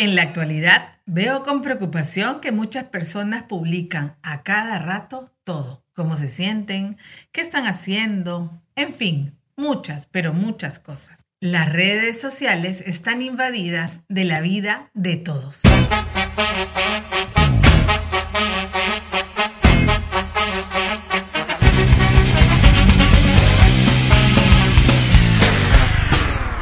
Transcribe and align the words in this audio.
En 0.00 0.16
la 0.16 0.22
actualidad, 0.22 0.94
veo 1.04 1.42
con 1.42 1.60
preocupación 1.60 2.40
que 2.40 2.52
muchas 2.52 2.84
personas 2.84 3.42
publican 3.42 4.16
a 4.22 4.42
cada 4.42 4.78
rato 4.78 5.30
todo, 5.44 5.84
cómo 5.92 6.16
se 6.16 6.26
sienten, 6.26 6.96
qué 7.32 7.42
están 7.42 7.66
haciendo, 7.66 8.62
en 8.76 8.94
fin, 8.94 9.36
muchas, 9.58 10.06
pero 10.06 10.32
muchas 10.32 10.78
cosas. 10.78 11.26
Las 11.38 11.70
redes 11.70 12.18
sociales 12.18 12.82
están 12.86 13.20
invadidas 13.20 14.00
de 14.08 14.24
la 14.24 14.40
vida 14.40 14.90
de 14.94 15.16
todos. 15.16 15.60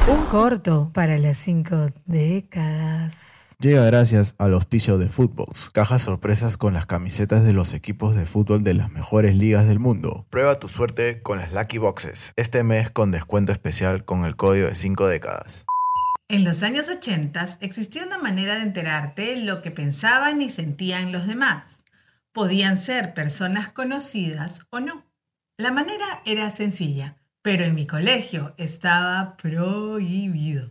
Un 0.09 0.25
corto 0.25 0.91
para 0.95 1.19
las 1.19 1.37
cinco 1.37 1.91
décadas. 2.07 3.15
Llega 3.59 3.85
gracias 3.85 4.37
al 4.39 4.55
auspicio 4.55 4.97
de 4.97 5.11
Footbox, 5.11 5.69
cajas 5.69 6.03
sorpresas 6.05 6.57
con 6.57 6.73
las 6.73 6.87
camisetas 6.87 7.45
de 7.45 7.53
los 7.53 7.75
equipos 7.75 8.17
de 8.17 8.25
fútbol 8.25 8.63
de 8.63 8.73
las 8.73 8.91
mejores 8.91 9.35
ligas 9.35 9.69
del 9.69 9.81
mundo. 9.81 10.25
Prueba 10.31 10.59
tu 10.59 10.69
suerte 10.69 11.21
con 11.21 11.41
las 11.41 11.53
Lucky 11.53 11.77
Boxes, 11.77 12.33
este 12.37 12.65
mes 12.65 12.91
con 12.91 13.11
descuento 13.11 13.53
especial 13.53 14.07
con 14.07 14.25
el 14.25 14.35
código 14.35 14.69
de 14.69 14.77
5 14.77 15.09
décadas. 15.09 15.67
En 16.29 16.43
los 16.43 16.63
años 16.63 16.89
80 16.89 17.59
existía 17.61 18.07
una 18.07 18.17
manera 18.17 18.55
de 18.55 18.63
enterarte 18.63 19.37
lo 19.37 19.61
que 19.61 19.71
pensaban 19.71 20.41
y 20.41 20.49
sentían 20.49 21.13
los 21.13 21.27
demás. 21.27 21.81
Podían 22.33 22.79
ser 22.79 23.13
personas 23.13 23.69
conocidas 23.69 24.63
o 24.71 24.81
no. 24.81 25.05
La 25.59 25.71
manera 25.71 26.23
era 26.25 26.49
sencilla 26.49 27.19
pero 27.49 27.65
en 27.65 27.75
mi 27.75 27.87
colegio 27.87 28.53
estaba 28.59 29.39
prohibido. 29.39 30.69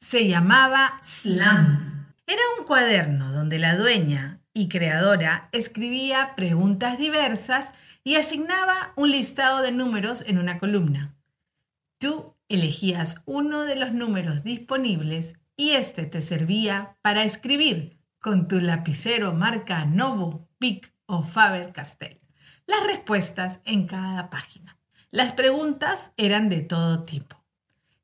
Se 0.00 0.26
llamaba 0.26 0.96
Slam. 1.02 2.14
Era 2.26 2.40
un 2.58 2.64
cuaderno 2.64 3.32
donde 3.32 3.58
la 3.58 3.76
dueña 3.76 4.40
y 4.54 4.68
creadora 4.68 5.50
escribía 5.52 6.32
preguntas 6.34 6.96
diversas 6.96 7.74
y 8.02 8.14
asignaba 8.14 8.94
un 8.96 9.10
listado 9.10 9.60
de 9.60 9.72
números 9.72 10.24
en 10.26 10.38
una 10.38 10.58
columna. 10.58 11.14
Tú 11.98 12.34
elegías 12.48 13.22
uno 13.26 13.64
de 13.64 13.76
los 13.76 13.92
números 13.92 14.42
disponibles 14.42 15.34
y 15.54 15.72
este 15.72 16.06
te 16.06 16.22
servía 16.22 16.96
para 17.02 17.24
escribir 17.24 18.00
con 18.20 18.48
tu 18.48 18.58
lapicero 18.58 19.34
marca 19.34 19.84
Novo, 19.84 20.48
Pic 20.58 20.94
o 21.04 21.22
Faber-Castell 21.22 22.22
las 22.66 22.86
respuestas 22.86 23.60
en 23.64 23.86
cada 23.86 24.28
página. 24.28 24.75
Las 25.16 25.32
preguntas 25.32 26.12
eran 26.18 26.50
de 26.50 26.60
todo 26.60 27.02
tipo. 27.04 27.42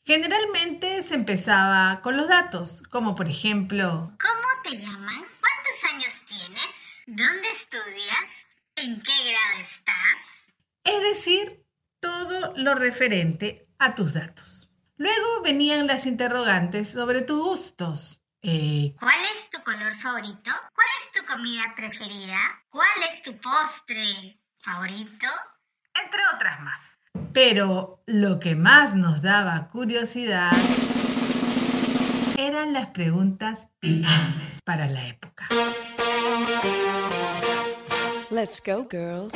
Generalmente 0.03 1.03
se 1.03 1.15
empezaba 1.15 2.01
con 2.01 2.17
los 2.17 2.27
datos, 2.27 2.83
como 2.89 3.15
por 3.15 3.29
ejemplo, 3.29 4.17
¿cómo 4.19 4.49
te 4.65 4.79
llaman? 4.79 5.23
¿Cuántos 5.39 5.93
años 5.93 6.15
tienes? 6.27 6.65
¿Dónde 7.07 7.51
estudias? 7.51 8.31
¿En 8.77 9.03
qué 9.03 9.13
grado 9.31 9.61
estás? 9.61 10.23
Es 10.85 11.03
decir, 11.03 11.67
todo 12.01 12.55
lo 12.57 12.77
referente 12.77 13.69
a 13.79 13.95
tus 13.95 14.15
datos. 14.15 14.71
Luego 14.97 15.43
venían 15.45 15.87
las 15.87 16.07
interrogantes 16.07 16.91
sobre 16.91 17.21
tus 17.21 17.45
gustos. 17.45 18.23
Eh, 18.41 18.95
¿Cuál 18.99 19.21
es 19.37 19.51
tu 19.51 19.63
color 19.63 20.01
favorito? 20.01 20.51
¿Cuál 20.75 20.89
es 21.03 21.21
tu 21.21 21.27
comida 21.27 21.75
preferida? 21.77 22.41
¿Cuál 22.71 23.03
es 23.11 23.23
tu 23.23 23.39
postre 23.39 24.41
favorito? 24.65 25.29
Pero 27.33 28.03
lo 28.07 28.39
que 28.39 28.55
más 28.55 28.95
nos 28.95 29.23
daba 29.23 29.69
curiosidad 29.69 30.53
eran 32.37 32.75
las 32.75 32.89
preguntas 32.89 33.73
picantes 33.81 34.61
para 34.65 34.87
la 34.87 35.07
época. 35.07 35.49
Let's 38.31 38.61
go, 38.65 38.87
girls. 38.91 39.33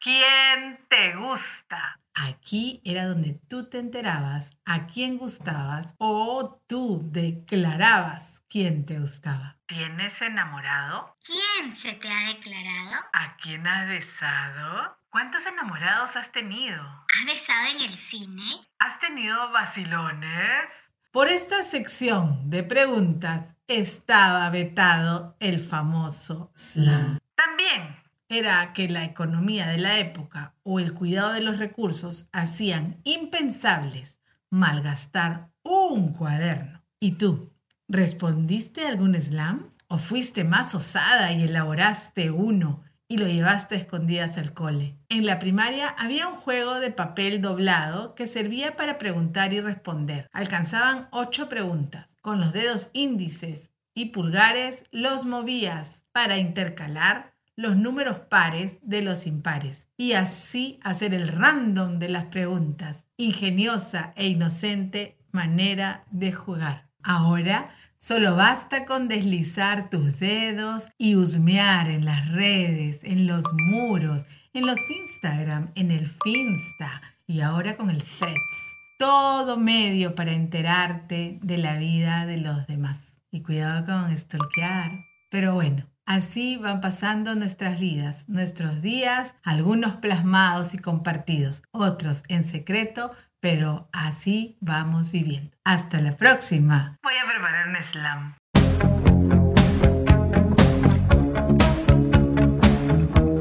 ¿Quién 0.00 0.78
te 0.88 1.14
gusta? 1.16 2.00
Aquí 2.14 2.80
era 2.84 3.06
donde 3.06 3.38
tú 3.48 3.68
te 3.68 3.78
enterabas 3.78 4.50
a 4.64 4.86
quién 4.86 5.18
gustabas 5.18 5.94
o 5.98 6.62
tú 6.66 7.00
declarabas 7.10 8.42
quién 8.48 8.86
te 8.86 8.98
gustaba. 8.98 9.58
¿Tienes 9.66 10.20
enamorado? 10.22 11.16
¿Quién 11.24 11.76
se 11.76 11.92
te 11.92 12.08
ha 12.08 12.28
declarado? 12.28 13.04
¿A 13.12 13.36
quién 13.36 13.66
has 13.66 13.88
besado? 13.88 14.96
¿Cuántos 15.16 15.46
enamorados 15.46 16.14
has 16.14 16.30
tenido? 16.30 16.76
¿Has 16.78 17.24
besado 17.24 17.68
en 17.68 17.90
el 17.90 17.98
cine? 18.10 18.68
¿Has 18.78 19.00
tenido 19.00 19.50
vacilones? 19.50 20.68
Por 21.10 21.28
esta 21.28 21.62
sección 21.62 22.50
de 22.50 22.62
preguntas 22.62 23.54
estaba 23.66 24.50
vetado 24.50 25.34
el 25.40 25.58
famoso 25.58 26.52
slam. 26.54 27.18
También 27.34 27.96
era 28.28 28.74
que 28.74 28.90
la 28.90 29.04
economía 29.06 29.68
de 29.68 29.78
la 29.78 29.98
época 30.00 30.54
o 30.62 30.80
el 30.80 30.92
cuidado 30.92 31.32
de 31.32 31.40
los 31.40 31.58
recursos 31.58 32.28
hacían 32.34 33.00
impensables 33.04 34.20
malgastar 34.50 35.48
un 35.62 36.12
cuaderno. 36.12 36.84
¿Y 37.00 37.12
tú? 37.12 37.54
¿Respondiste 37.88 38.86
algún 38.86 39.18
slam? 39.18 39.72
¿O 39.88 39.96
fuiste 39.96 40.44
más 40.44 40.74
osada 40.74 41.32
y 41.32 41.44
elaboraste 41.44 42.30
uno 42.30 42.84
y 43.08 43.18
lo 43.18 43.26
llevaste 43.26 43.74
a 43.74 43.78
escondidas 43.78 44.38
al 44.38 44.52
cole? 44.52 44.96
En 45.08 45.26
la 45.26 45.38
primaria 45.38 45.88
había 45.88 46.28
un 46.28 46.34
juego 46.34 46.80
de 46.80 46.90
papel 46.90 47.40
doblado 47.40 48.14
que 48.14 48.26
servía 48.26 48.76
para 48.76 48.98
preguntar 48.98 49.52
y 49.52 49.60
responder. 49.60 50.28
Alcanzaban 50.32 51.08
ocho 51.12 51.48
preguntas. 51.48 52.16
Con 52.20 52.40
los 52.40 52.52
dedos 52.52 52.90
índices 52.92 53.72
y 53.94 54.06
pulgares 54.06 54.84
los 54.90 55.24
movías 55.24 56.02
para 56.12 56.38
intercalar 56.38 57.34
los 57.56 57.76
números 57.76 58.18
pares 58.20 58.78
de 58.82 59.00
los 59.00 59.26
impares 59.26 59.88
y 59.96 60.12
así 60.12 60.78
hacer 60.82 61.14
el 61.14 61.28
random 61.28 61.98
de 61.98 62.10
las 62.10 62.26
preguntas. 62.26 63.06
Ingeniosa 63.16 64.12
e 64.16 64.26
inocente 64.28 65.18
manera 65.32 66.04
de 66.10 66.32
jugar. 66.32 66.90
Ahora 67.02 67.70
solo 68.06 68.36
basta 68.36 68.84
con 68.84 69.08
deslizar 69.08 69.90
tus 69.90 70.20
dedos 70.20 70.90
y 70.96 71.16
husmear 71.16 71.90
en 71.90 72.04
las 72.04 72.30
redes, 72.30 73.02
en 73.02 73.26
los 73.26 73.42
muros, 73.52 74.26
en 74.52 74.64
los 74.64 74.78
Instagram, 74.88 75.72
en 75.74 75.90
el 75.90 76.06
Finsta 76.06 77.02
y 77.26 77.40
ahora 77.40 77.76
con 77.76 77.90
el 77.90 78.00
Threads. 78.04 78.76
Todo 78.96 79.56
medio 79.56 80.14
para 80.14 80.34
enterarte 80.34 81.40
de 81.42 81.58
la 81.58 81.78
vida 81.78 82.26
de 82.26 82.38
los 82.38 82.68
demás. 82.68 83.18
Y 83.32 83.42
cuidado 83.42 83.84
con 83.84 84.16
stalkear. 84.16 84.92
Pero 85.28 85.54
bueno, 85.54 85.86
Así 86.08 86.56
van 86.56 86.80
pasando 86.80 87.34
nuestras 87.34 87.80
vidas, 87.80 88.28
nuestros 88.28 88.80
días, 88.80 89.34
algunos 89.42 89.96
plasmados 89.96 90.72
y 90.72 90.78
compartidos, 90.78 91.64
otros 91.72 92.22
en 92.28 92.44
secreto, 92.44 93.10
pero 93.48 93.88
así 93.92 94.58
vamos 94.60 95.12
viviendo. 95.12 95.56
Hasta 95.62 96.00
la 96.00 96.16
próxima. 96.16 96.96
Voy 97.04 97.14
a 97.14 97.30
preparar 97.30 97.68
un 97.68 97.76
slam. 97.80 98.34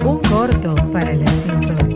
Un 0.05 0.21
corto 0.29 0.75
para 0.91 1.15
las 1.15 1.31
5 1.31 1.94